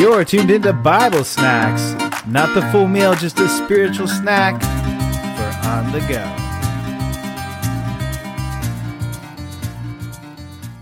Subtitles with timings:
[0.00, 1.92] You're tuned into Bible Snacks.
[2.26, 6.24] Not the full meal, just a spiritual snack for on the go.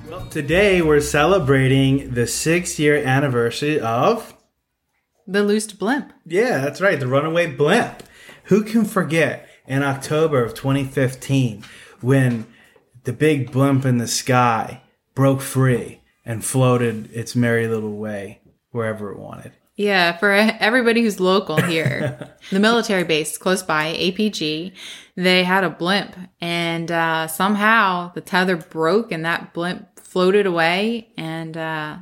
[0.08, 4.36] Well, today we're celebrating the six year anniversary of.
[5.26, 6.12] The loosed blimp.
[6.24, 8.04] Yeah, that's right, the runaway blimp.
[8.44, 11.64] Who can forget in October of 2015
[12.00, 12.46] when
[13.02, 14.82] the big blimp in the sky
[15.16, 18.42] broke free and floated its merry little way
[18.78, 19.52] wherever it wanted?
[19.74, 24.72] Yeah, for everybody who's local here, the military base close by, APG,
[25.14, 31.12] they had a blimp, and uh, somehow the tether broke and that blimp floated away.
[31.16, 31.98] And uh,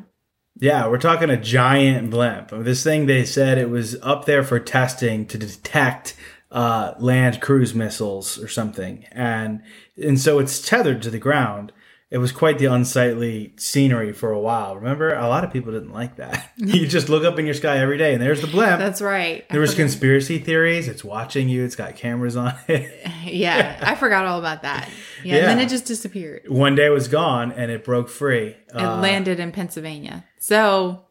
[0.59, 2.51] Yeah, we're talking a giant blimp.
[2.51, 6.17] This thing they said it was up there for testing to detect
[6.51, 9.63] uh, land cruise missiles or something, and
[10.03, 11.73] and so it's tethered to the ground.
[12.09, 14.77] It was quite the unsightly scenery for a while.
[14.77, 16.53] Remember, a lot of people didn't like that.
[16.57, 18.79] you just look up in your sky every day, and there's the blimp.
[18.79, 19.45] that's right.
[19.51, 20.87] I there was forgot- conspiracy theories.
[20.87, 21.65] It's watching you.
[21.65, 22.93] It's got cameras on it.
[23.25, 24.89] yeah, I forgot all about that.
[25.25, 25.41] Yeah, Yeah.
[25.41, 26.43] and then it just disappeared.
[26.49, 28.51] One day it was gone, and it broke free.
[28.69, 30.25] It Uh, landed in Pennsylvania.
[30.39, 31.03] So,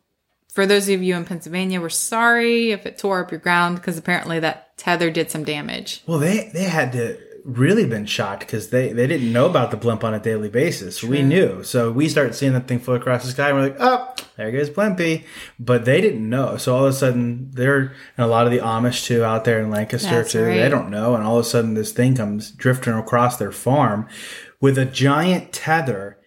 [0.54, 3.98] for those of you in Pennsylvania, we're sorry if it tore up your ground because
[3.98, 6.04] apparently that tether did some damage.
[6.08, 9.78] Well, they they had to really been shocked because they they didn't know about the
[9.78, 11.04] blimp on a daily basis.
[11.04, 13.78] We knew, so we start seeing that thing float across the sky, and we're like,
[13.80, 15.24] oh, there goes Blimpy.
[15.60, 18.60] But they didn't know, so all of a sudden, they're and a lot of the
[18.60, 20.44] Amish too out there in Lancaster That's too.
[20.44, 24.08] They don't know, and all of a sudden, this thing comes drifting across their farm
[24.60, 26.18] with a giant tether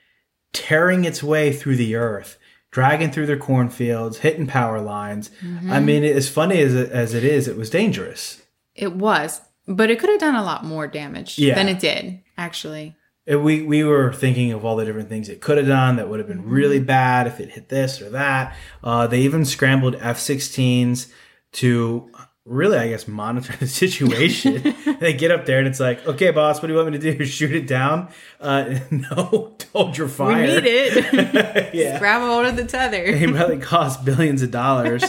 [0.53, 2.39] tearing its way through the earth.
[2.71, 5.31] Dragging through their cornfields, hitting power lines.
[5.43, 5.73] Mm-hmm.
[5.73, 8.43] I mean, as funny as it, as it is, it was dangerous.
[8.75, 11.55] It was, but it could have done a lot more damage Yeah.
[11.55, 12.97] than it did, actually.
[13.27, 16.09] It- we we were thinking of all the different things it could have done that
[16.09, 18.57] would have been really bad if it hit this or that.
[18.83, 21.09] Uh, they even scrambled F-16s
[21.53, 22.11] to
[22.47, 24.75] really, I guess, monitor the situation.
[25.01, 27.17] they get up there and it's like, okay, boss, what do you want me to
[27.19, 27.25] do?
[27.27, 28.09] Shoot it down?
[28.41, 30.47] Uh, no, hold your fire.
[30.47, 31.75] We need it.
[31.75, 33.03] yeah, Grab hold of the tether.
[33.05, 35.05] it probably cost billions of dollars,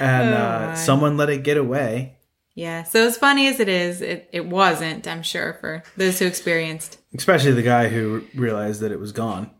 [0.00, 2.16] and Oh, uh, someone let it get away.
[2.54, 2.82] Yeah.
[2.82, 6.98] So as funny as it is, it, it wasn't, I'm sure, for those who experienced.
[7.14, 9.50] especially the guy who realized that it was gone.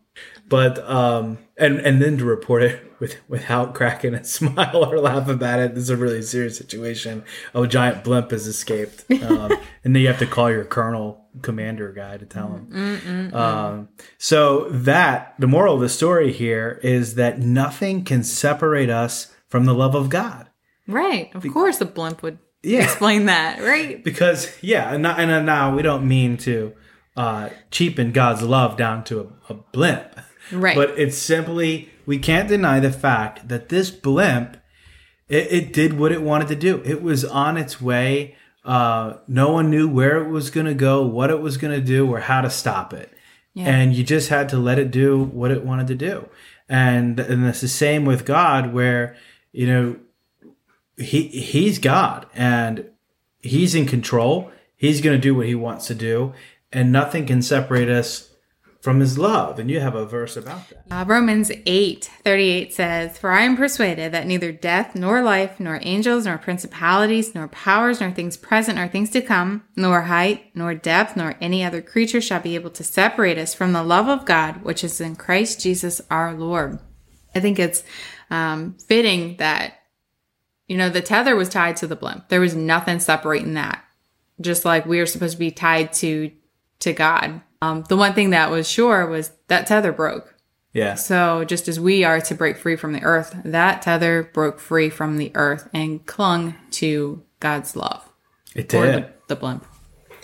[0.47, 5.27] But um, and and then to report it with without cracking a smile or laugh
[5.27, 5.73] about it.
[5.73, 7.23] This is a really serious situation.
[7.55, 9.51] A giant blimp has escaped, um,
[9.83, 13.33] and then you have to call your colonel commander guy to tell him.
[13.33, 13.89] Um,
[14.19, 19.65] so that the moral of the story here is that nothing can separate us from
[19.65, 20.47] the love of God.
[20.87, 21.33] Right.
[21.33, 22.83] Of course, the blimp would Yeah.
[22.83, 24.03] explain that, right?
[24.03, 26.73] because yeah, and, and now we don't mean to
[27.17, 29.19] uh, cheapen God's love down to
[29.49, 30.15] a, a blimp,
[30.51, 30.75] Right.
[30.75, 34.57] But it's simply we can't deny the fact that this blimp,
[35.29, 36.81] it, it did what it wanted to do.
[36.83, 38.35] It was on its way.
[38.65, 41.85] Uh, no one knew where it was going to go, what it was going to
[41.85, 43.11] do, or how to stop it.
[43.67, 46.27] And you just had to let it do what it wanted to do.
[46.67, 49.15] And and it's the same with God, where
[49.51, 49.95] you know
[50.97, 52.89] he he's God and
[53.39, 54.51] he's in control.
[54.75, 56.33] He's going to do what he wants to do,
[56.71, 58.33] and nothing can separate us
[58.83, 59.59] from his love.
[59.59, 60.85] And you have a verse about that.
[60.91, 65.79] Uh, Romans 8 38 says, For I am persuaded that neither death, nor life, nor
[65.81, 70.75] angels, nor principalities, nor powers, nor things present, nor things to come, nor height, nor
[70.75, 74.25] depth, nor any other creature shall be able to separate us from the love of
[74.25, 76.77] God, which is in Christ Jesus our Lord.
[77.33, 77.83] I think it's
[78.29, 79.79] um, fitting that,
[80.67, 82.29] you know, the tether was tied to the blimp.
[82.29, 83.83] There was nothing separating that.
[84.41, 86.31] Just like we are supposed to be tied to
[86.79, 87.41] to God.
[87.61, 90.35] Um, the one thing that was sure was that tether broke.
[90.73, 94.59] Yeah, So just as we are to break free from the earth, that tether broke
[94.59, 98.11] free from the earth and clung to God's love
[98.55, 99.03] it did.
[99.03, 99.67] the, the blimp.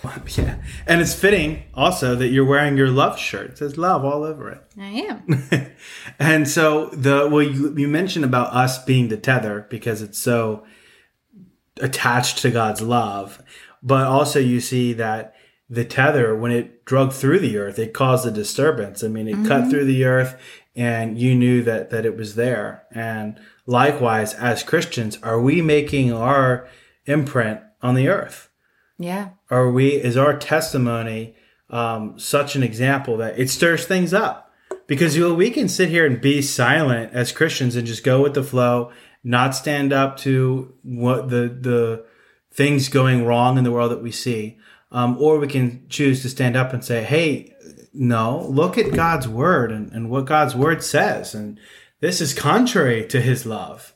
[0.36, 0.56] Yeah,
[0.86, 3.50] and it's fitting also that you're wearing your love shirt.
[3.50, 4.62] It says love all over it.
[4.78, 5.72] I am.
[6.18, 10.64] and so the well, you, you mentioned about us being the tether because it's so
[11.80, 13.42] attached to God's love,
[13.82, 15.34] but also you see that
[15.68, 19.04] the tether when it drug through the earth, it caused a disturbance.
[19.04, 19.70] I mean, it cut mm-hmm.
[19.70, 20.40] through the earth,
[20.74, 22.84] and you knew that that it was there.
[22.92, 26.68] And likewise, as Christians, are we making our
[27.06, 28.49] imprint on the earth?
[29.00, 29.30] Yeah.
[29.50, 31.34] are we is our testimony
[31.70, 34.52] um, such an example that it stirs things up?
[34.86, 38.22] Because you know, we can sit here and be silent as christians and just go
[38.22, 38.92] with the flow
[39.24, 42.04] not stand up to what the the
[42.52, 44.58] things going wrong in the world that we see.
[44.92, 47.54] Um, or we can choose to stand up and say hey
[47.92, 51.58] no look at god's word and, and what god's word says and
[52.00, 53.94] this is contrary to his love.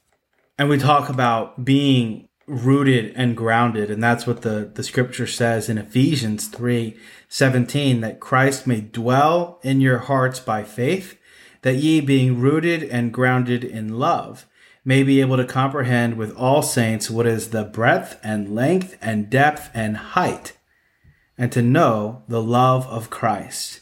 [0.59, 3.91] And we talk about being rooted and grounded.
[3.91, 6.97] And that's what the the scripture says in Ephesians 3
[7.29, 11.19] 17 that Christ may dwell in your hearts by faith
[11.63, 14.47] that ye being rooted and grounded in love
[14.85, 19.31] may be able to comprehend with all saints what is the breadth and length and
[19.31, 20.53] depth and height
[21.39, 23.81] and to know the love of Christ.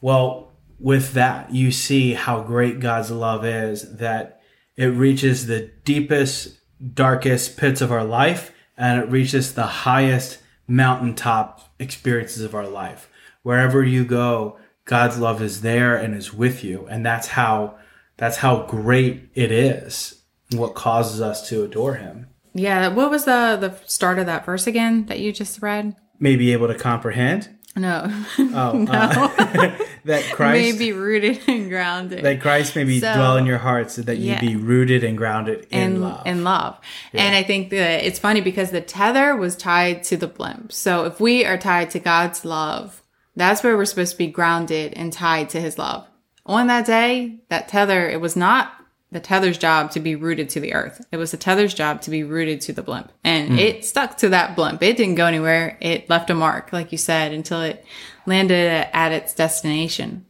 [0.00, 4.40] Well with that you see how great God's love is that
[4.76, 6.58] it reaches the deepest
[6.92, 13.08] darkest pits of our life and it reaches the highest mountaintop experiences of our life.
[13.42, 16.86] Wherever you go, God's love is there and is with you.
[16.90, 17.76] And that's how,
[18.16, 20.22] that's how great it is.
[20.52, 22.28] What causes us to adore him.
[22.52, 22.88] Yeah.
[22.88, 25.96] What was the, the start of that verse again that you just read?
[26.18, 27.48] May be able to comprehend.
[27.76, 28.10] No.
[28.38, 28.92] Oh, no.
[28.92, 32.24] Uh, that Christ may be rooted and grounded.
[32.24, 34.40] That Christ may be so, dwell in your hearts, so that yeah.
[34.40, 36.26] you be rooted and grounded in, love.
[36.26, 36.78] In love.
[37.12, 37.22] Yeah.
[37.24, 40.72] And I think that it's funny because the tether was tied to the blimp.
[40.72, 43.02] So if we are tied to God's love,
[43.36, 46.06] that's where we're supposed to be grounded and tied to his love.
[46.46, 48.72] On that day, that tether, it was not
[49.10, 51.04] the tether's job to be rooted to the earth.
[51.12, 53.12] It was the tether's job to be rooted to the blimp.
[53.22, 53.58] And mm.
[53.58, 54.82] it stuck to that blimp.
[54.82, 55.78] It didn't go anywhere.
[55.80, 57.84] It left a mark, like you said, until it
[58.26, 60.26] landed at its destination.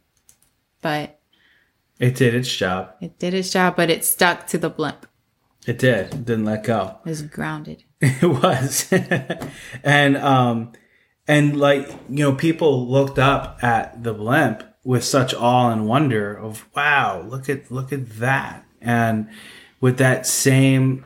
[0.81, 1.19] But
[1.99, 2.91] it did its job.
[3.01, 5.07] It did its job, but it stuck to the blimp.
[5.65, 6.13] It did.
[6.13, 6.97] It didn't let go.
[7.05, 7.83] It was grounded.
[8.01, 8.91] it was.
[9.83, 10.73] and um
[11.27, 16.35] and like, you know, people looked up at the blimp with such awe and wonder
[16.35, 19.29] of wow, look at look at that and
[19.81, 21.03] with that same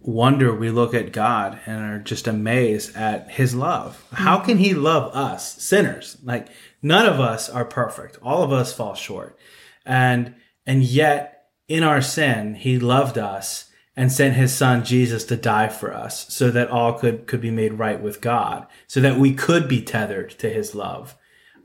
[0.00, 4.04] wonder, we look at God and are just amazed at his love.
[4.12, 6.16] How can he love us, sinners?
[6.22, 6.48] Like
[6.82, 8.18] none of us are perfect.
[8.22, 9.38] All of us fall short.
[9.84, 10.34] And,
[10.66, 15.68] and yet in our sin, he loved us and sent his son Jesus to die
[15.68, 19.34] for us so that all could, could be made right with God, so that we
[19.34, 21.16] could be tethered to his love.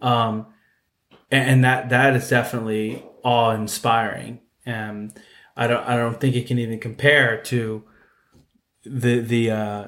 [0.01, 0.47] Um,
[1.29, 4.39] and, that, that is definitely awe inspiring.
[4.65, 5.13] And
[5.55, 7.83] I don't I don't think it can even compare to
[8.83, 9.87] the the uh,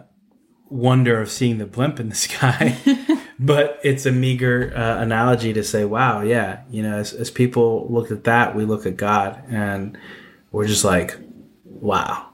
[0.69, 2.77] wonder of seeing the blimp in the sky.
[3.39, 7.87] but it's a meager uh, analogy to say, wow, yeah, you know, as, as people
[7.89, 9.97] look at that, we look at God and
[10.51, 11.17] we're just like,
[11.65, 12.29] wow,